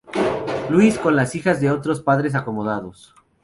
[0.71, 3.13] Louis con las hijas de otros padres acomodados.